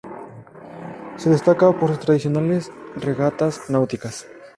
Se 1.17 1.29
destaca 1.29 1.71
por 1.73 1.89
sus 1.89 1.99
tradicionales 1.99 2.71
regatas 2.95 3.69
Náuticas. 3.69 4.25